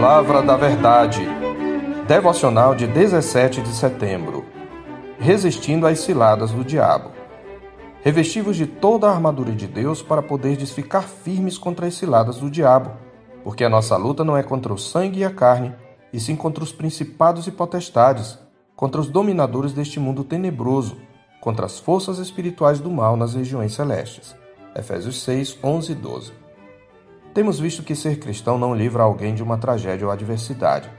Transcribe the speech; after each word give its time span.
Palavra 0.00 0.42
da 0.42 0.56
Verdade. 0.56 1.26
Devocional 2.06 2.72
de 2.72 2.86
17 2.86 3.60
de 3.60 3.70
setembro. 3.70 4.44
Resistindo 5.18 5.88
às 5.88 5.98
ciladas 5.98 6.52
do 6.52 6.64
diabo. 6.64 7.10
Revestivos 8.00 8.56
de 8.56 8.64
toda 8.64 9.08
a 9.08 9.10
armadura 9.10 9.50
de 9.50 9.66
Deus 9.66 10.00
para 10.00 10.22
poderdes 10.22 10.70
ficar 10.70 11.02
firmes 11.02 11.58
contra 11.58 11.86
as 11.86 11.94
ciladas 11.94 12.36
do 12.36 12.48
diabo, 12.48 12.92
porque 13.42 13.64
a 13.64 13.68
nossa 13.68 13.96
luta 13.96 14.22
não 14.22 14.36
é 14.36 14.42
contra 14.44 14.72
o 14.72 14.78
sangue 14.78 15.18
e 15.18 15.24
a 15.24 15.30
carne, 15.30 15.74
e 16.12 16.20
sim 16.20 16.36
contra 16.36 16.62
os 16.62 16.70
principados 16.70 17.48
e 17.48 17.50
potestades, 17.50 18.38
contra 18.76 19.00
os 19.00 19.08
dominadores 19.08 19.72
deste 19.72 19.98
mundo 19.98 20.22
tenebroso, 20.22 20.96
contra 21.40 21.66
as 21.66 21.80
forças 21.80 22.18
espirituais 22.18 22.78
do 22.78 22.88
mal 22.88 23.16
nas 23.16 23.34
regiões 23.34 23.74
celestes. 23.74 24.36
Efésios 24.76 25.20
6, 25.24 25.58
11 25.60 25.90
e 25.90 25.94
12. 25.96 26.47
Temos 27.38 27.60
visto 27.60 27.84
que 27.84 27.94
ser 27.94 28.18
cristão 28.18 28.58
não 28.58 28.74
livra 28.74 29.04
alguém 29.04 29.32
de 29.32 29.44
uma 29.44 29.56
tragédia 29.56 30.04
ou 30.04 30.12
adversidade. 30.12 30.90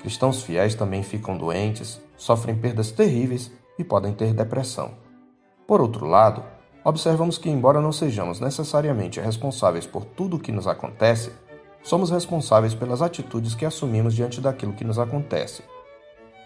Cristãos 0.00 0.42
fiéis 0.42 0.74
também 0.74 1.02
ficam 1.02 1.36
doentes, 1.36 2.00
sofrem 2.16 2.56
perdas 2.56 2.90
terríveis 2.90 3.52
e 3.78 3.84
podem 3.84 4.14
ter 4.14 4.32
depressão. 4.32 4.92
Por 5.66 5.82
outro 5.82 6.06
lado, 6.06 6.42
observamos 6.82 7.36
que, 7.36 7.50
embora 7.50 7.82
não 7.82 7.92
sejamos 7.92 8.40
necessariamente 8.40 9.20
responsáveis 9.20 9.84
por 9.84 10.06
tudo 10.06 10.38
o 10.38 10.40
que 10.40 10.50
nos 10.50 10.66
acontece, 10.66 11.32
somos 11.82 12.10
responsáveis 12.10 12.72
pelas 12.72 13.02
atitudes 13.02 13.54
que 13.54 13.66
assumimos 13.66 14.14
diante 14.14 14.40
daquilo 14.40 14.72
que 14.72 14.84
nos 14.84 14.98
acontece. 14.98 15.62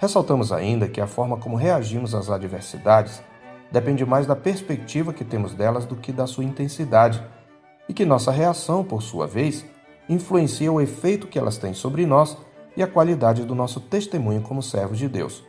Ressaltamos 0.01 0.51
ainda 0.51 0.89
que 0.89 1.01
a 1.01 1.07
forma 1.07 1.37
como 1.37 1.55
reagimos 1.55 2.13
às 2.13 2.29
adversidades 2.29 3.23
depende 3.71 4.05
mais 4.05 4.27
da 4.27 4.35
perspectiva 4.35 5.13
que 5.13 5.25
temos 5.25 5.55
delas 5.55 5.85
do 5.87 5.95
que 5.95 6.11
da 6.11 6.27
sua 6.27 6.43
intensidade, 6.43 7.23
e 7.89 7.95
que 7.95 8.05
nossa 8.05 8.31
reação, 8.31 8.85
por 8.85 9.03
sua 9.03 9.27
vez, 9.27 9.65
influencia 10.09 10.71
o 10.71 10.81
efeito 10.81 11.27
que 11.27 11.39
elas 11.39 11.59
têm 11.59 11.75
sobre 11.75 12.07
nós 12.07 12.37
e 12.77 12.83
a 12.83 12.87
qualidade 12.87 13.45
do 13.45 13.55
nosso 13.55 13.81
testemunho 13.81 14.43
como 14.43 14.63
servos 14.63 14.99
de 14.99 15.09
Deus. 15.09 15.45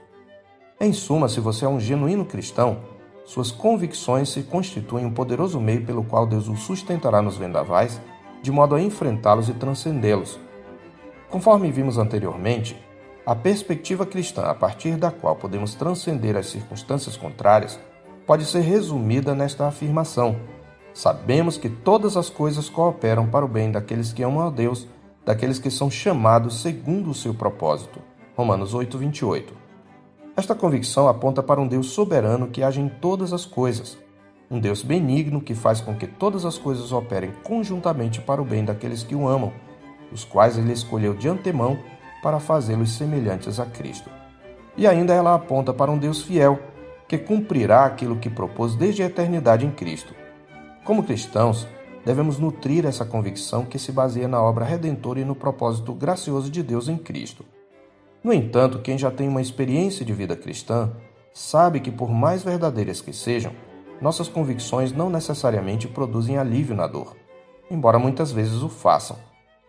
Em 0.80 0.94
suma, 0.94 1.28
se 1.28 1.40
você 1.40 1.66
é 1.66 1.68
um 1.68 1.80
genuíno 1.80 2.26
cristão, 2.26 2.80
suas 3.26 3.52
convicções 3.52 4.30
se 4.30 4.44
constituem 4.44 5.06
um 5.06 5.12
poderoso 5.12 5.60
meio 5.60 5.86
pelo 5.86 6.04
qual 6.04 6.26
Deus 6.26 6.48
o 6.48 6.56
sustentará 6.56 7.22
nos 7.22 7.38
vendavais, 7.38 8.02
de 8.42 8.52
modo 8.52 8.74
a 8.76 8.82
enfrentá-los 8.82 9.50
e 9.50 9.54
transcendê-los. 9.54 10.40
Conforme 11.30 11.72
vimos 11.72 11.98
anteriormente, 11.98 12.76
a 13.26 13.36
perspectiva 13.36 14.06
cristã 14.06 14.46
a 14.46 14.56
partir 14.56 14.96
da 14.96 15.12
qual 15.12 15.36
podemos 15.36 15.76
transcender 15.76 16.36
as 16.36 16.48
circunstâncias 16.48 17.16
contrárias 17.16 17.80
pode 18.26 18.46
ser 18.46 18.62
resumida 18.62 19.36
nesta 19.36 19.68
afirmação: 19.68 20.38
Sabemos 21.00 21.58
que 21.58 21.70
todas 21.70 22.18
as 22.18 22.30
coisas 22.30 22.68
cooperam 22.68 23.26
para 23.26 23.46
o 23.46 23.48
bem 23.48 23.72
daqueles 23.72 24.12
que 24.12 24.22
amam 24.22 24.46
a 24.46 24.50
Deus, 24.50 24.86
daqueles 25.26 25.58
que 25.58 25.72
são 25.72 25.90
chamados 25.90 26.62
segundo 26.62 27.10
o 27.10 27.14
seu 27.14 27.34
propósito. 27.34 28.02
Romanos 28.36 28.74
8, 28.74 28.98
28. 28.98 29.54
Esta 30.36 30.54
convicção 30.54 31.08
aponta 31.08 31.42
para 31.42 31.62
um 31.62 31.68
Deus 31.70 31.92
soberano 31.92 32.50
que 32.50 32.62
age 32.62 32.82
em 32.82 32.90
todas 32.90 33.32
as 33.32 33.46
coisas, 33.46 33.98
um 34.52 34.60
Deus 34.60 34.84
benigno 34.84 35.40
que 35.40 35.56
faz 35.56 35.80
com 35.80 35.96
que 35.96 36.06
todas 36.06 36.44
as 36.44 36.58
coisas 36.58 36.92
operem 36.92 37.32
conjuntamente 37.46 38.20
para 38.20 38.42
o 38.42 38.46
bem 38.46 38.66
daqueles 38.66 39.02
que 39.02 39.16
o 39.16 39.26
amam, 39.26 39.54
os 40.12 40.26
quais 40.26 40.58
ele 40.58 40.74
escolheu 40.74 41.14
de 41.14 41.30
antemão 41.30 41.80
para 42.22 42.42
fazê-los 42.42 42.92
semelhantes 42.92 43.58
a 43.58 43.66
Cristo. 43.66 44.10
E 44.76 44.86
ainda 44.86 45.14
ela 45.14 45.34
aponta 45.34 45.74
para 45.74 45.92
um 45.92 45.98
Deus 45.98 46.22
fiel 46.22 46.60
que 47.08 47.18
cumprirá 47.18 47.86
aquilo 47.86 48.18
que 48.18 48.30
propôs 48.30 48.76
desde 48.76 49.02
a 49.02 49.06
eternidade 49.06 49.66
em 49.66 49.72
Cristo. 49.72 50.14
Como 50.84 51.04
cristãos, 51.04 51.68
devemos 52.06 52.40
nutrir 52.40 52.86
essa 52.86 53.06
convicção 53.06 53.66
que 53.66 53.78
se 53.78 53.92
baseia 53.92 54.28
na 54.28 54.42
obra 54.42 54.66
redentora 54.66 55.20
e 55.20 55.26
no 55.26 55.36
propósito 55.36 55.94
gracioso 55.94 56.50
de 56.50 56.64
Deus 56.64 56.88
em 56.88 56.98
Cristo. 56.98 57.46
No 58.24 58.34
entanto, 58.34 58.80
quem 58.80 58.98
já 58.98 59.12
tem 59.12 59.28
uma 59.28 59.42
experiência 59.42 60.04
de 60.04 60.14
vida 60.14 60.36
cristã 60.36 60.92
sabe 61.34 61.80
que, 61.80 61.92
por 61.92 62.10
mais 62.10 62.44
verdadeiras 62.44 63.02
que 63.02 63.14
sejam, 63.14 63.52
nossas 64.02 64.28
convicções 64.28 64.92
não 64.92 65.10
necessariamente 65.10 65.88
produzem 65.88 66.38
alívio 66.38 66.76
na 66.76 66.88
dor, 66.88 67.16
embora 67.70 68.00
muitas 68.00 68.32
vezes 68.32 68.62
o 68.62 68.70
façam. 68.70 69.18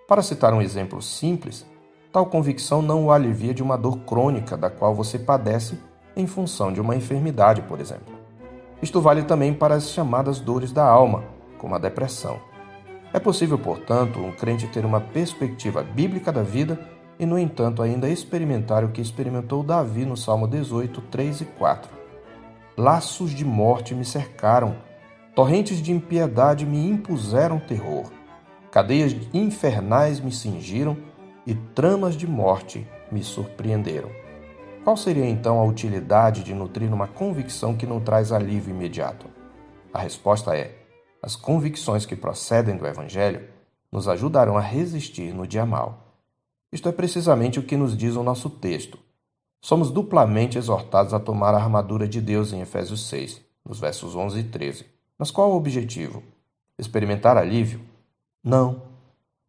Para 0.09 0.23
citar 0.23 0.55
um 0.55 0.63
exemplo 0.63 1.03
simples, 1.03 1.67
tal 2.13 2.27
convicção 2.27 2.81
não 2.81 3.07
o 3.07 3.13
alivia 3.13 3.55
de 3.55 3.63
uma 3.63 3.77
dor 3.77 3.99
crônica 4.01 4.57
da 4.57 4.71
qual 4.71 4.95
você 4.95 5.19
padece 5.19 5.79
em 6.17 6.27
função 6.27 6.73
de 6.73 6.81
uma 6.81 6.97
enfermidade, 6.97 7.63
por 7.63 7.81
exemplo. 7.81 8.20
Isto 8.83 9.01
vale 9.01 9.23
também 9.23 9.53
para 9.53 9.75
as 9.75 9.91
chamadas 9.91 10.41
dores 10.41 10.73
da 10.73 10.85
alma, 10.85 11.25
como 11.59 11.75
a 11.75 11.79
depressão. 11.79 12.41
É 13.13 13.19
possível, 13.19 13.59
portanto, 13.59 14.19
um 14.19 14.33
crente 14.33 14.67
ter 14.69 14.87
uma 14.87 15.01
perspectiva 15.01 15.83
bíblica 15.83 16.33
da 16.33 16.43
vida 16.43 16.81
e, 17.19 17.27
no 17.27 17.39
entanto, 17.39 17.83
ainda 17.83 18.09
experimentar 18.09 18.83
o 18.83 18.89
que 18.89 19.03
experimentou 19.03 19.63
Davi 19.63 20.07
no 20.07 20.17
Salmo 20.17 20.49
18, 20.49 21.01
3 21.03 21.43
e 21.43 21.45
4. 21.45 21.91
Laços 22.77 23.33
de 23.33 23.45
morte 23.45 23.95
me 23.95 24.05
cercaram, 24.05 24.77
torrentes 25.35 25.83
de 25.83 25.93
impiedade 25.93 26.65
me 26.65 26.89
impuseram 26.89 27.59
terror, 27.59 28.07
cadeias 28.71 29.15
infernais 29.35 30.21
me 30.21 30.33
cingiram 30.33 30.97
e 31.47 31.55
tramas 31.55 32.17
de 32.17 32.27
morte 32.27 32.87
me 33.13 33.23
surpreenderam. 33.23 34.09
Qual 34.83 34.97
seria 34.97 35.27
então 35.29 35.59
a 35.61 35.65
utilidade 35.65 36.43
de 36.43 36.55
nutrir 36.55 36.93
uma 36.93 37.07
convicção 37.07 37.77
que 37.77 37.87
não 37.87 38.01
traz 38.01 38.33
alívio 38.33 38.71
imediato? 38.71 39.27
A 39.93 39.99
resposta 39.99 40.57
é: 40.57 40.75
as 41.23 41.37
convicções 41.37 42.07
que 42.07 42.17
procedem 42.17 42.77
do 42.79 42.87
Evangelho 42.87 43.47
nos 43.93 44.09
ajudarão 44.09 44.57
a 44.57 44.63
resistir 44.63 45.35
no 45.35 45.47
dia 45.47 45.67
mal. 45.67 46.17
Isto 46.73 46.89
é 46.89 46.93
precisamente 46.93 47.59
o 47.59 47.63
que 47.63 47.77
nos 47.77 47.95
diz 47.95 48.17
o 48.17 48.23
nosso 48.23 48.49
texto. 48.49 48.99
Somos 49.61 49.91
duplamente 49.91 50.57
exortados 50.57 51.13
a 51.13 51.21
tomar 51.21 51.55
a 51.55 51.59
armadura 51.59 52.09
de 52.09 52.21
Deus 52.21 52.53
em 52.53 52.63
Efésios 52.63 53.07
6, 53.09 53.43
nos 53.67 53.79
versos 53.79 54.17
11 54.17 54.41
e 54.41 54.45
13. 54.45 54.87
Mas 55.19 55.31
qual 55.31 55.51
o 55.51 55.57
objetivo? 55.57 56.23
Experimentar 56.79 57.37
alívio? 57.37 57.83
Não. 58.43 58.81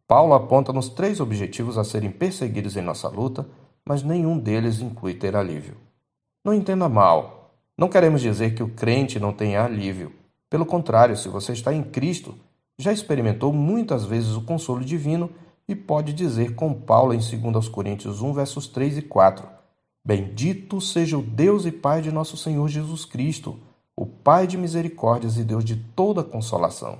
Paulo 0.06 0.34
aponta 0.34 0.74
nos 0.74 0.90
três 0.90 1.20
objetivos 1.20 1.78
a 1.78 1.84
serem 1.84 2.10
perseguidos 2.10 2.76
em 2.76 2.82
nossa 2.82 3.08
luta 3.08 3.46
mas 3.86 4.02
nenhum 4.02 4.38
deles 4.38 4.80
inclui 4.80 5.14
ter 5.14 5.34
alívio. 5.34 5.76
Não 6.44 6.54
entenda 6.54 6.88
mal. 6.88 7.54
Não 7.76 7.88
queremos 7.88 8.20
dizer 8.20 8.54
que 8.54 8.62
o 8.62 8.68
crente 8.68 9.18
não 9.18 9.32
tenha 9.32 9.64
alívio. 9.64 10.12
Pelo 10.48 10.66
contrário, 10.66 11.16
se 11.16 11.28
você 11.28 11.52
está 11.52 11.72
em 11.72 11.82
Cristo, 11.82 12.34
já 12.78 12.92
experimentou 12.92 13.52
muitas 13.52 14.04
vezes 14.04 14.34
o 14.36 14.42
consolo 14.42 14.84
divino 14.84 15.30
e 15.66 15.74
pode 15.74 16.12
dizer 16.12 16.54
com 16.54 16.74
Paulo 16.74 17.14
em 17.14 17.18
2 17.18 17.68
Coríntios 17.68 18.20
1, 18.20 18.32
versos 18.32 18.66
3 18.66 18.98
e 18.98 19.02
4: 19.02 19.46
Bendito 20.04 20.80
seja 20.80 21.16
o 21.16 21.22
Deus 21.22 21.64
e 21.64 21.72
Pai 21.72 22.02
de 22.02 22.10
nosso 22.10 22.36
Senhor 22.36 22.68
Jesus 22.68 23.04
Cristo, 23.04 23.58
o 23.96 24.04
Pai 24.04 24.46
de 24.46 24.58
misericórdias 24.58 25.38
e 25.38 25.44
Deus 25.44 25.64
de 25.64 25.76
toda 25.76 26.22
consolação. 26.22 26.98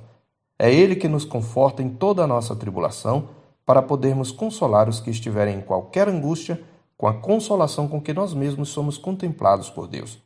É 0.58 0.72
Ele 0.72 0.94
que 0.94 1.08
nos 1.08 1.24
conforta 1.24 1.82
em 1.82 1.90
toda 1.90 2.22
a 2.22 2.26
nossa 2.26 2.54
tribulação, 2.54 3.28
para 3.64 3.82
podermos 3.82 4.30
consolar 4.30 4.88
os 4.88 5.00
que 5.00 5.10
estiverem 5.10 5.58
em 5.58 5.60
qualquer 5.60 6.08
angústia 6.08 6.60
com 7.02 7.08
a 7.08 7.14
consolação 7.14 7.88
com 7.88 8.00
que 8.00 8.14
nós 8.14 8.32
mesmos 8.32 8.68
somos 8.68 8.96
contemplados 8.96 9.68
por 9.68 9.88
Deus. 9.88 10.22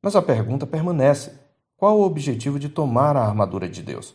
Mas 0.00 0.14
a 0.14 0.22
pergunta 0.22 0.64
permanece: 0.64 1.32
qual 1.76 1.98
o 1.98 2.04
objetivo 2.04 2.60
de 2.60 2.68
tomar 2.68 3.16
a 3.16 3.26
armadura 3.26 3.68
de 3.68 3.82
Deus? 3.82 4.14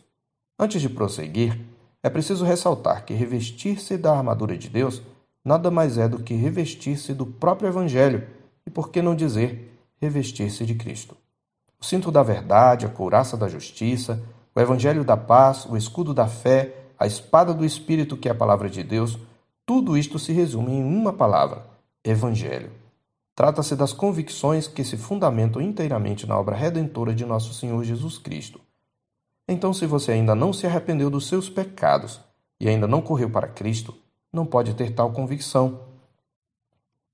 Antes 0.58 0.80
de 0.80 0.88
prosseguir, 0.88 1.60
é 2.02 2.08
preciso 2.08 2.46
ressaltar 2.46 3.04
que 3.04 3.12
revestir-se 3.12 3.98
da 3.98 4.16
armadura 4.16 4.56
de 4.56 4.70
Deus 4.70 5.02
nada 5.44 5.70
mais 5.70 5.98
é 5.98 6.08
do 6.08 6.22
que 6.22 6.32
revestir-se 6.32 7.12
do 7.12 7.26
próprio 7.26 7.68
Evangelho 7.68 8.26
e, 8.66 8.70
por 8.70 8.88
que 8.88 9.02
não 9.02 9.14
dizer, 9.14 9.78
revestir-se 10.00 10.64
de 10.64 10.76
Cristo. 10.76 11.14
O 11.78 11.84
cinto 11.84 12.10
da 12.10 12.22
verdade, 12.22 12.86
a 12.86 12.88
couraça 12.88 13.36
da 13.36 13.48
justiça, 13.48 14.18
o 14.54 14.60
Evangelho 14.60 15.04
da 15.04 15.18
paz, 15.18 15.66
o 15.66 15.76
escudo 15.76 16.14
da 16.14 16.26
fé, 16.26 16.74
a 16.98 17.06
espada 17.06 17.52
do 17.52 17.66
Espírito, 17.66 18.16
que 18.16 18.30
é 18.30 18.32
a 18.32 18.34
palavra 18.34 18.70
de 18.70 18.82
Deus, 18.82 19.18
tudo 19.66 19.94
isto 19.94 20.18
se 20.18 20.32
resume 20.32 20.72
em 20.72 20.82
uma 20.82 21.12
palavra: 21.12 21.76
Evangelho. 22.04 22.70
Trata-se 23.34 23.76
das 23.76 23.92
convicções 23.92 24.66
que 24.66 24.82
se 24.82 24.96
fundamentam 24.96 25.62
inteiramente 25.62 26.26
na 26.26 26.38
obra 26.38 26.56
redentora 26.56 27.14
de 27.14 27.24
nosso 27.24 27.54
Senhor 27.54 27.82
Jesus 27.84 28.18
Cristo. 28.18 28.60
Então, 29.46 29.72
se 29.72 29.86
você 29.86 30.12
ainda 30.12 30.34
não 30.34 30.52
se 30.52 30.66
arrependeu 30.66 31.08
dos 31.08 31.26
seus 31.28 31.48
pecados 31.48 32.20
e 32.60 32.68
ainda 32.68 32.86
não 32.86 33.00
correu 33.00 33.30
para 33.30 33.48
Cristo, 33.48 33.94
não 34.32 34.44
pode 34.44 34.74
ter 34.74 34.94
tal 34.94 35.12
convicção. 35.12 35.80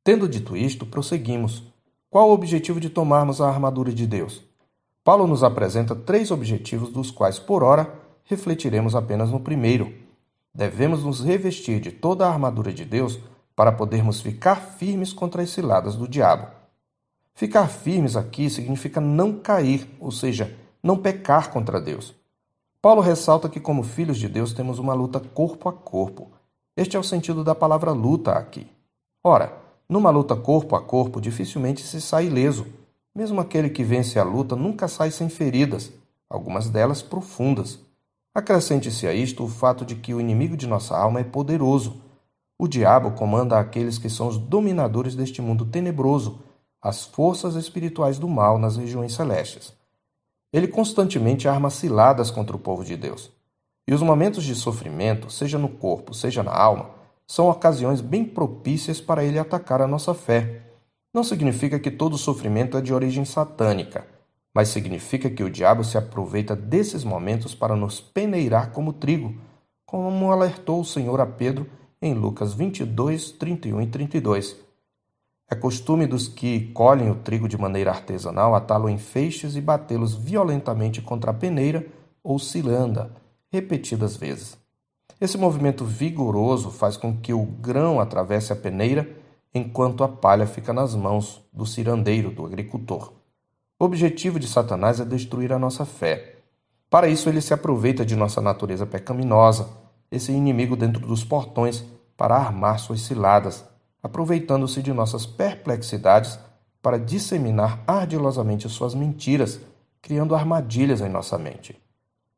Tendo 0.02 0.28
dito 0.28 0.56
isto, 0.56 0.84
prosseguimos. 0.84 1.62
Qual 2.10 2.30
o 2.30 2.32
objetivo 2.32 2.80
de 2.80 2.90
tomarmos 2.90 3.40
a 3.40 3.48
armadura 3.48 3.92
de 3.92 4.06
Deus? 4.06 4.42
Paulo 5.02 5.26
nos 5.26 5.42
apresenta 5.42 5.94
três 5.94 6.30
objetivos, 6.30 6.90
dos 6.90 7.10
quais, 7.10 7.38
por 7.38 7.62
ora, 7.62 7.92
refletiremos 8.24 8.94
apenas 8.94 9.30
no 9.30 9.40
primeiro. 9.40 9.92
Devemos 10.54 11.04
nos 11.04 11.20
revestir 11.20 11.80
de 11.80 11.92
toda 11.92 12.26
a 12.26 12.30
armadura 12.30 12.72
de 12.72 12.84
Deus 12.84 13.20
para 13.56 13.72
podermos 13.72 14.20
ficar 14.20 14.56
firmes 14.56 15.12
contra 15.12 15.42
as 15.42 15.50
ciladas 15.50 15.96
do 15.96 16.08
diabo. 16.08 16.48
Ficar 17.34 17.68
firmes 17.68 18.16
aqui 18.16 18.48
significa 18.48 19.00
não 19.00 19.38
cair, 19.38 19.88
ou 19.98 20.10
seja, 20.10 20.56
não 20.82 20.96
pecar 20.96 21.50
contra 21.50 21.80
Deus. 21.80 22.14
Paulo 22.80 23.00
ressalta 23.00 23.48
que, 23.48 23.58
como 23.58 23.82
filhos 23.82 24.18
de 24.18 24.28
Deus, 24.28 24.52
temos 24.52 24.78
uma 24.78 24.92
luta 24.92 25.18
corpo 25.18 25.68
a 25.68 25.72
corpo. 25.72 26.30
Este 26.76 26.96
é 26.96 27.00
o 27.00 27.04
sentido 27.04 27.42
da 27.42 27.54
palavra 27.54 27.92
luta 27.92 28.32
aqui. 28.32 28.66
Ora, 29.22 29.52
numa 29.88 30.10
luta 30.10 30.36
corpo 30.36 30.76
a 30.76 30.82
corpo, 30.82 31.20
dificilmente 31.20 31.82
se 31.82 32.00
sai 32.00 32.26
ileso. 32.26 32.66
Mesmo 33.14 33.40
aquele 33.40 33.70
que 33.70 33.82
vence 33.82 34.18
a 34.18 34.24
luta 34.24 34.54
nunca 34.54 34.86
sai 34.86 35.10
sem 35.10 35.28
feridas, 35.28 35.90
algumas 36.28 36.68
delas 36.68 37.00
profundas. 37.00 37.78
Acrescente-se 38.34 39.06
a 39.06 39.14
isto 39.14 39.44
o 39.44 39.48
fato 39.48 39.84
de 39.84 39.94
que 39.94 40.12
o 40.12 40.20
inimigo 40.20 40.56
de 40.56 40.66
nossa 40.66 40.96
alma 40.96 41.20
é 41.20 41.24
poderoso. 41.24 42.02
O 42.58 42.68
diabo 42.68 43.12
comanda 43.12 43.58
aqueles 43.58 43.98
que 43.98 44.08
são 44.08 44.28
os 44.28 44.38
dominadores 44.38 45.14
deste 45.14 45.42
mundo 45.42 45.64
tenebroso, 45.64 46.40
as 46.80 47.04
forças 47.04 47.54
espirituais 47.54 48.18
do 48.18 48.28
mal 48.28 48.58
nas 48.58 48.76
regiões 48.76 49.14
celestes. 49.14 49.72
Ele 50.52 50.68
constantemente 50.68 51.48
arma 51.48 51.70
ciladas 51.70 52.30
contra 52.30 52.56
o 52.56 52.60
povo 52.60 52.84
de 52.84 52.96
Deus. 52.96 53.30
E 53.86 53.92
os 53.92 54.02
momentos 54.02 54.44
de 54.44 54.54
sofrimento, 54.54 55.30
seja 55.30 55.58
no 55.58 55.68
corpo, 55.68 56.14
seja 56.14 56.42
na 56.42 56.52
alma, 56.52 56.90
são 57.26 57.48
ocasiões 57.48 58.00
bem 58.00 58.24
propícias 58.24 59.00
para 59.00 59.24
ele 59.24 59.38
atacar 59.38 59.82
a 59.82 59.88
nossa 59.88 60.14
fé. 60.14 60.62
Não 61.12 61.24
significa 61.24 61.78
que 61.78 61.90
todo 61.90 62.16
sofrimento 62.16 62.76
é 62.76 62.80
de 62.80 62.94
origem 62.94 63.24
satânica 63.24 64.14
mas 64.54 64.68
significa 64.68 65.28
que 65.28 65.42
o 65.42 65.50
diabo 65.50 65.82
se 65.82 65.98
aproveita 65.98 66.54
desses 66.54 67.02
momentos 67.02 67.54
para 67.54 67.74
nos 67.74 68.00
peneirar 68.00 68.70
como 68.70 68.92
trigo, 68.92 69.34
como 69.84 70.30
alertou 70.30 70.80
o 70.80 70.84
Senhor 70.84 71.20
a 71.20 71.26
Pedro 71.26 71.68
em 72.00 72.14
Lucas 72.14 72.54
22, 72.54 73.32
31 73.32 73.82
e 73.82 73.86
32. 73.86 74.56
É 75.50 75.54
costume 75.54 76.06
dos 76.06 76.26
que 76.26 76.68
colhem 76.72 77.10
o 77.10 77.16
trigo 77.16 77.48
de 77.48 77.58
maneira 77.58 77.90
artesanal 77.90 78.54
atá-lo 78.54 78.88
em 78.88 78.98
feixes 78.98 79.56
e 79.56 79.60
batê-los 79.60 80.14
violentamente 80.14 81.02
contra 81.02 81.30
a 81.30 81.34
peneira 81.34 81.86
ou 82.22 82.38
cilanda, 82.38 83.10
repetidas 83.52 84.16
vezes. 84.16 84.56
Esse 85.20 85.38
movimento 85.38 85.84
vigoroso 85.84 86.70
faz 86.70 86.96
com 86.96 87.16
que 87.16 87.32
o 87.32 87.44
grão 87.44 88.00
atravesse 88.00 88.52
a 88.52 88.56
peneira 88.56 89.08
enquanto 89.54 90.02
a 90.02 90.08
palha 90.08 90.46
fica 90.46 90.72
nas 90.72 90.94
mãos 90.94 91.40
do 91.52 91.64
cirandeiro, 91.64 92.30
do 92.30 92.44
agricultor. 92.44 93.12
O 93.78 93.84
objetivo 93.84 94.40
de 94.40 94.48
Satanás 94.48 94.98
é 94.98 95.04
destruir 95.04 95.52
a 95.52 95.58
nossa 95.58 95.84
fé. 95.84 96.36
Para 96.90 97.08
isso, 97.08 97.28
ele 97.28 97.40
se 97.40 97.54
aproveita 97.54 98.04
de 98.04 98.16
nossa 98.16 98.40
natureza 98.40 98.86
pecaminosa, 98.86 99.68
esse 100.10 100.32
inimigo 100.32 100.76
dentro 100.76 101.06
dos 101.06 101.24
portões, 101.24 101.84
para 102.16 102.36
armar 102.36 102.78
suas 102.78 103.00
ciladas, 103.00 103.64
aproveitando-se 104.02 104.82
de 104.82 104.92
nossas 104.92 105.26
perplexidades 105.26 106.38
para 106.82 106.98
disseminar 106.98 107.82
ardilosamente 107.86 108.68
suas 108.68 108.94
mentiras, 108.94 109.60
criando 110.02 110.34
armadilhas 110.34 111.00
em 111.00 111.08
nossa 111.08 111.38
mente. 111.38 111.80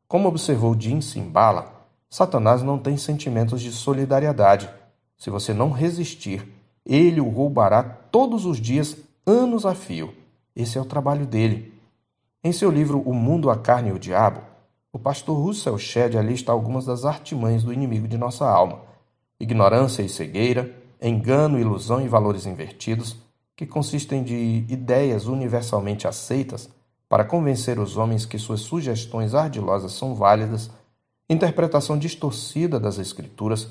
Como 0.09 0.29
observou 0.29 0.79
Jim 0.79 1.01
Simbala, 1.01 1.77
Satanás 2.09 2.63
não 2.63 2.79
tem 2.79 2.97
sentimentos 2.97 3.61
de 3.61 3.73
solidariedade. 3.73 4.71
Se 5.19 5.31
você 5.31 5.53
não 5.53 5.73
resistir, 5.73 6.47
ele 6.85 7.21
o 7.21 7.29
roubará 7.29 7.83
todos 7.83 8.47
os 8.47 8.59
dias, 8.59 8.97
anos 9.27 9.67
a 9.67 9.75
fio. 9.75 10.15
Esse 10.55 10.79
é 10.79 10.81
o 10.81 10.85
trabalho 10.85 11.27
dele. 11.27 11.75
Em 12.45 12.53
seu 12.53 12.71
livro 12.71 13.01
O 13.01 13.13
Mundo, 13.13 13.51
a 13.51 13.57
Carne 13.57 13.89
e 13.89 13.93
o 13.93 13.99
Diabo, 13.99 14.41
o 14.97 14.99
pastor 14.99 15.37
Russell 15.37 15.77
Shedd 15.77 16.17
alista 16.17 16.51
algumas 16.51 16.87
das 16.87 17.05
artimanhas 17.05 17.63
do 17.63 17.71
inimigo 17.71 18.09
de 18.09 18.17
nossa 18.17 18.49
alma: 18.49 18.81
ignorância 19.39 20.03
e 20.03 20.09
cegueira, 20.09 20.75
engano, 21.03 21.61
ilusão 21.61 22.01
e 22.01 22.09
valores 22.09 22.47
invertidos, 22.47 23.15
que 23.55 23.67
consistem 23.67 24.23
de 24.23 24.65
ideias 24.67 25.27
universalmente 25.27 26.09
aceitas 26.09 26.71
para 27.11 27.27
convencer 27.27 27.79
os 27.79 27.99
homens 27.99 28.25
que 28.25 28.39
suas 28.39 28.61
sugestões 28.61 29.35
ardilosas 29.35 29.93
são 29.93 30.15
válidas, 30.15 30.71
interpretação 31.29 31.99
distorcida 31.99 32.81
das 32.81 32.99
Escrituras, 32.99 33.69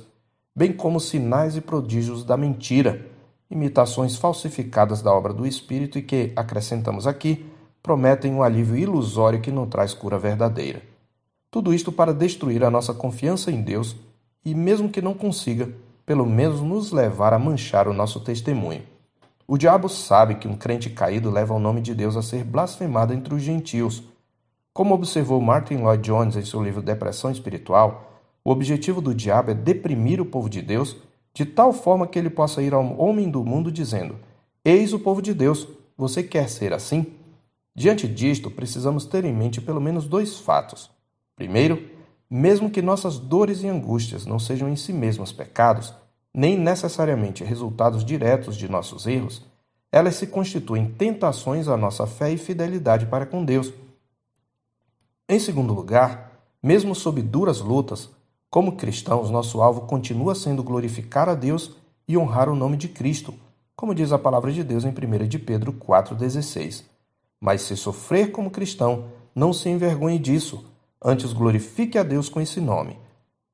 bem 0.55 0.71
como 0.71 0.99
sinais 0.99 1.57
e 1.57 1.61
prodígios 1.61 2.23
da 2.23 2.37
mentira 2.37 3.09
imitações 3.49 4.15
falsificadas 4.15 5.01
da 5.01 5.11
obra 5.11 5.33
do 5.33 5.47
Espírito 5.47 5.97
e 5.97 6.03
que, 6.03 6.31
acrescentamos 6.35 7.07
aqui, 7.07 7.47
prometem 7.81 8.31
um 8.31 8.43
alívio 8.43 8.77
ilusório 8.77 9.41
que 9.41 9.51
não 9.51 9.65
traz 9.65 9.91
cura 9.91 10.19
verdadeira. 10.19 10.94
Tudo 11.55 11.73
isto 11.73 11.89
para 11.89 12.13
destruir 12.13 12.65
a 12.65 12.69
nossa 12.69 12.93
confiança 12.93 13.49
em 13.49 13.61
Deus 13.61 13.95
e, 14.43 14.53
mesmo 14.53 14.89
que 14.89 15.01
não 15.01 15.13
consiga, 15.13 15.69
pelo 16.05 16.25
menos 16.25 16.59
nos 16.59 16.91
levar 16.91 17.33
a 17.33 17.39
manchar 17.39 17.87
o 17.87 17.93
nosso 17.93 18.19
testemunho. 18.19 18.83
O 19.47 19.57
diabo 19.57 19.87
sabe 19.87 20.35
que 20.35 20.49
um 20.49 20.57
crente 20.57 20.89
caído 20.89 21.31
leva 21.31 21.53
o 21.53 21.59
nome 21.59 21.79
de 21.79 21.95
Deus 21.95 22.17
a 22.17 22.21
ser 22.21 22.43
blasfemado 22.43 23.13
entre 23.13 23.33
os 23.33 23.41
gentios. 23.41 24.03
Como 24.73 24.93
observou 24.93 25.39
Martin 25.39 25.75
Lloyd 25.75 26.03
Jones 26.03 26.35
em 26.35 26.43
seu 26.43 26.61
livro 26.61 26.81
Depressão 26.81 27.31
Espiritual, 27.31 28.19
o 28.43 28.51
objetivo 28.51 28.99
do 28.99 29.15
diabo 29.15 29.51
é 29.51 29.53
deprimir 29.53 30.19
o 30.19 30.25
povo 30.25 30.49
de 30.49 30.61
Deus 30.61 30.97
de 31.33 31.45
tal 31.45 31.71
forma 31.71 32.05
que 32.05 32.19
ele 32.19 32.29
possa 32.29 32.61
ir 32.61 32.73
ao 32.73 32.99
homem 32.99 33.29
do 33.29 33.45
mundo 33.45 33.71
dizendo: 33.71 34.17
Eis 34.65 34.91
o 34.91 34.99
povo 34.99 35.21
de 35.21 35.33
Deus, 35.33 35.65
você 35.97 36.21
quer 36.21 36.49
ser 36.49 36.73
assim? 36.73 37.13
Diante 37.73 38.09
disto, 38.09 38.51
precisamos 38.51 39.05
ter 39.05 39.23
em 39.23 39.33
mente 39.33 39.61
pelo 39.61 39.79
menos 39.79 40.05
dois 40.05 40.37
fatos. 40.37 40.93
Primeiro, 41.35 41.89
mesmo 42.29 42.69
que 42.69 42.81
nossas 42.81 43.19
dores 43.19 43.61
e 43.61 43.67
angústias 43.67 44.25
não 44.25 44.39
sejam 44.39 44.69
em 44.69 44.75
si 44.75 44.93
mesmas 44.93 45.31
pecados, 45.31 45.93
nem 46.33 46.57
necessariamente 46.57 47.43
resultados 47.43 48.03
diretos 48.03 48.55
de 48.57 48.69
nossos 48.69 49.05
erros, 49.05 49.45
elas 49.91 50.15
se 50.15 50.27
constituem 50.27 50.87
tentações 50.87 51.67
à 51.67 51.77
nossa 51.77 52.05
fé 52.05 52.31
e 52.31 52.37
fidelidade 52.37 53.05
para 53.05 53.25
com 53.25 53.43
Deus. 53.43 53.71
Em 55.27 55.39
segundo 55.39 55.73
lugar, 55.73 56.31
mesmo 56.61 56.93
sob 56.93 57.21
duras 57.21 57.61
lutas, 57.61 58.09
como 58.49 58.75
cristãos, 58.75 59.29
nosso 59.29 59.61
alvo 59.61 59.81
continua 59.81 60.35
sendo 60.35 60.63
glorificar 60.63 61.27
a 61.29 61.35
Deus 61.35 61.75
e 62.07 62.17
honrar 62.17 62.49
o 62.49 62.55
nome 62.55 62.77
de 62.77 62.87
Cristo, 62.87 63.33
como 63.75 63.95
diz 63.95 64.11
a 64.11 64.19
palavra 64.19 64.51
de 64.51 64.63
Deus 64.63 64.83
em 64.83 64.89
1 64.89 65.27
de 65.27 65.39
Pedro 65.39 65.73
4,16. 65.73 66.83
Mas 67.39 67.61
se 67.61 67.75
sofrer 67.75 68.31
como 68.31 68.51
cristão, 68.51 69.05
não 69.33 69.51
se 69.51 69.69
envergonhe 69.69 70.17
disso, 70.19 70.63
antes 71.03 71.33
glorifique 71.33 71.97
a 71.97 72.03
Deus 72.03 72.29
com 72.29 72.41
esse 72.41 72.59
nome. 72.59 72.97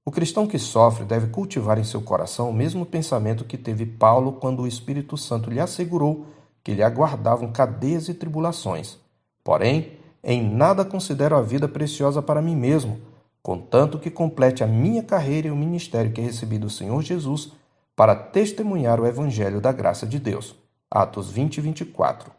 O 0.03 0.11
cristão 0.11 0.47
que 0.47 0.57
sofre 0.57 1.05
deve 1.05 1.27
cultivar 1.27 1.77
em 1.77 1.83
seu 1.83 2.01
coração 2.01 2.49
o 2.49 2.53
mesmo 2.53 2.85
pensamento 2.85 3.45
que 3.45 3.57
teve 3.57 3.85
Paulo 3.85 4.33
quando 4.33 4.63
o 4.63 4.67
Espírito 4.67 5.15
Santo 5.17 5.49
lhe 5.49 5.59
assegurou 5.59 6.25
que 6.63 6.73
lhe 6.73 6.83
aguardavam 6.83 7.51
cadeias 7.51 8.07
e 8.09 8.13
tribulações. 8.13 8.97
Porém, 9.43 9.93
em 10.23 10.43
nada 10.43 10.85
considero 10.85 11.35
a 11.35 11.41
vida 11.41 11.67
preciosa 11.67 12.21
para 12.21 12.41
mim 12.41 12.55
mesmo 12.55 13.11
contanto 13.41 13.97
que 13.97 14.11
complete 14.11 14.63
a 14.63 14.67
minha 14.67 15.01
carreira 15.01 15.47
e 15.47 15.51
o 15.51 15.55
ministério 15.55 16.11
que 16.11 16.21
recebi 16.21 16.57
do 16.57 16.69
Senhor 16.69 17.01
Jesus 17.01 17.51
para 17.95 18.15
testemunhar 18.15 18.99
o 18.99 19.07
Evangelho 19.07 19.59
da 19.59 19.71
graça 19.71 20.05
de 20.05 20.19
Deus. 20.19 20.55
Atos 20.89 21.31
20 21.31 21.57
e 21.57 21.61
24. 21.61 22.31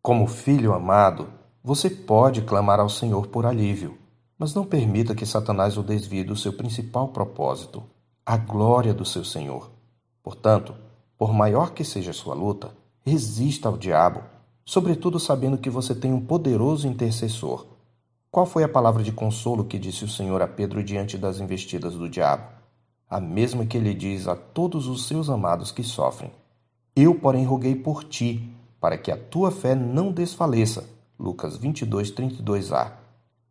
Como 0.00 0.26
filho 0.26 0.72
amado, 0.72 1.28
você 1.62 1.90
pode 1.90 2.42
clamar 2.42 2.78
ao 2.78 2.88
Senhor 2.88 3.26
por 3.26 3.44
alívio, 3.44 3.98
mas 4.38 4.54
não 4.54 4.64
permita 4.64 5.14
que 5.14 5.24
Satanás 5.24 5.76
o 5.76 5.82
desvie 5.82 6.24
do 6.24 6.36
seu 6.36 6.52
principal 6.52 7.08
propósito, 7.08 7.82
a 8.24 8.36
glória 8.36 8.92
do 8.92 9.04
seu 9.04 9.24
Senhor. 9.24 9.70
Portanto, 10.22 10.74
por 11.16 11.32
maior 11.32 11.72
que 11.72 11.84
seja 11.84 12.10
a 12.10 12.14
sua 12.14 12.34
luta, 12.34 12.70
resista 13.04 13.68
ao 13.68 13.76
diabo, 13.76 14.22
sobretudo 14.64 15.18
sabendo 15.18 15.58
que 15.58 15.70
você 15.70 15.94
tem 15.94 16.12
um 16.12 16.20
poderoso 16.20 16.86
intercessor 16.86 17.66
qual 18.36 18.44
foi 18.44 18.62
a 18.62 18.68
palavra 18.68 19.02
de 19.02 19.12
consolo 19.12 19.64
que 19.64 19.78
disse 19.78 20.04
o 20.04 20.08
Senhor 20.10 20.42
a 20.42 20.46
Pedro 20.46 20.84
diante 20.84 21.16
das 21.16 21.40
investidas 21.40 21.94
do 21.94 22.06
diabo? 22.06 22.44
A 23.08 23.18
mesma 23.18 23.64
que 23.64 23.78
ele 23.78 23.94
diz 23.94 24.28
a 24.28 24.36
todos 24.36 24.88
os 24.88 25.06
seus 25.06 25.30
amados 25.30 25.72
que 25.72 25.82
sofrem. 25.82 26.30
Eu, 26.94 27.14
porém, 27.14 27.46
roguei 27.46 27.74
por 27.74 28.04
ti, 28.04 28.52
para 28.78 28.98
que 28.98 29.10
a 29.10 29.16
tua 29.16 29.50
fé 29.50 29.74
não 29.74 30.12
desfaleça. 30.12 30.86
Lucas 31.18 31.56
22, 31.56 32.12
32a. 32.12 32.92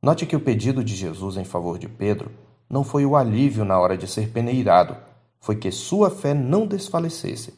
Note 0.05 0.27
que 0.27 0.35
o 0.35 0.39
pedido 0.39 0.83
de 0.83 0.95
Jesus 0.95 1.35
em 1.35 1.43
favor 1.43 1.79
de 1.79 1.89
Pedro 1.89 2.29
não 2.69 2.83
foi 2.83 3.07
o 3.07 3.15
alívio 3.15 3.65
na 3.65 3.79
hora 3.79 3.97
de 3.97 4.07
ser 4.07 4.29
peneirado, 4.29 4.95
foi 5.39 5.55
que 5.55 5.71
sua 5.71 6.11
fé 6.11 6.31
não 6.31 6.67
desfalecesse. 6.67 7.55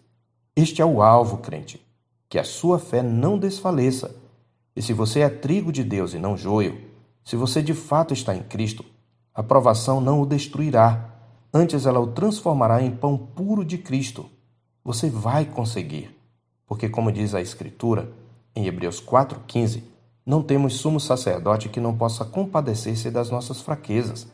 Este 0.55 0.81
é 0.81 0.85
o 0.85 1.01
alvo, 1.01 1.39
crente, 1.39 1.85
que 2.29 2.39
a 2.39 2.45
sua 2.45 2.79
fé 2.79 3.03
não 3.03 3.37
desfaleça. 3.37 4.15
E 4.73 4.81
se 4.81 4.93
você 4.93 5.19
é 5.19 5.29
trigo 5.29 5.73
de 5.73 5.83
Deus 5.83 6.13
e 6.13 6.17
não 6.17 6.37
joio, 6.37 6.79
se 7.21 7.35
você 7.35 7.61
de 7.61 7.73
fato 7.73 8.13
está 8.13 8.33
em 8.33 8.43
Cristo, 8.43 8.85
a 9.35 9.43
provação 9.43 9.99
não 9.99 10.21
o 10.21 10.25
destruirá, 10.25 11.19
antes 11.53 11.85
ela 11.85 11.99
o 11.99 12.07
transformará 12.07 12.81
em 12.81 12.91
pão 12.91 13.17
puro 13.17 13.65
de 13.65 13.77
Cristo. 13.77 14.25
Você 14.85 15.09
vai 15.09 15.43
conseguir, 15.43 16.17
porque, 16.65 16.87
como 16.87 17.11
diz 17.11 17.35
a 17.35 17.41
Escritura, 17.41 18.09
em 18.55 18.67
Hebreus 18.67 19.01
4,15, 19.01 19.96
não 20.27 20.43
temos 20.43 20.75
sumo 20.75 20.99
sacerdote 20.99 21.69
que 21.69 21.79
não 21.79 21.95
possa 21.95 22.25
compadecer-se 22.25 23.09
das 23.09 23.31
nossas 23.31 23.61
fraquezas. 23.61 24.27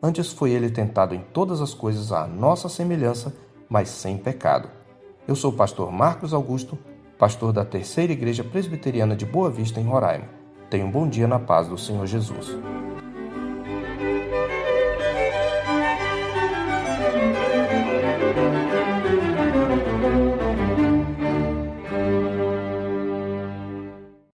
Antes 0.00 0.32
foi 0.32 0.52
ele 0.52 0.70
tentado 0.70 1.12
em 1.12 1.18
todas 1.32 1.60
as 1.60 1.74
coisas 1.74 2.12
à 2.12 2.24
nossa 2.24 2.68
semelhança, 2.68 3.34
mas 3.68 3.88
sem 3.88 4.16
pecado. 4.16 4.70
Eu 5.26 5.34
sou 5.34 5.50
o 5.50 5.56
pastor 5.56 5.90
Marcos 5.90 6.32
Augusto, 6.32 6.78
pastor 7.18 7.52
da 7.52 7.64
Terceira 7.64 8.12
Igreja 8.12 8.44
Presbiteriana 8.44 9.16
de 9.16 9.26
Boa 9.26 9.50
Vista, 9.50 9.80
em 9.80 9.84
Roraima. 9.84 10.28
Tenha 10.70 10.86
um 10.86 10.90
bom 10.90 11.08
dia 11.08 11.26
na 11.26 11.40
paz 11.40 11.66
do 11.66 11.76
Senhor 11.76 12.06
Jesus. 12.06 12.56